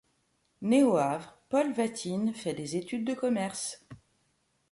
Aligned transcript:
Né 0.63 0.81
au 0.81 0.97
Havre, 0.97 1.37
Paul 1.47 1.73
Vatine 1.73 2.33
fait 2.33 2.55
des 2.55 2.75
études 2.75 3.05
de 3.05 3.13
commerce. 3.13 3.85